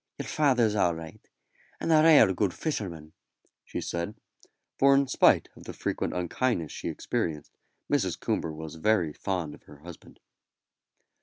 [0.17, 1.29] "Yer father's all right,
[1.79, 3.13] and a rare good fisherman,"
[3.63, 4.15] she said;
[4.79, 7.51] for in spite of the frequent unkindness she experienced,
[7.87, 8.19] Mrs.
[8.19, 10.19] Coomber was very fond of her husband.